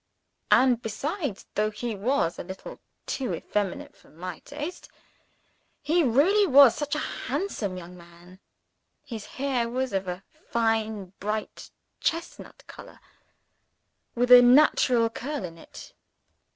[0.49, 4.89] And, besides though he was a little too effeminate for my taste
[5.79, 8.39] he really was such a handsome young man!
[9.05, 11.69] His hair was of a fine bright
[11.99, 12.99] chestnut color,
[14.15, 15.93] with a natural curl in it.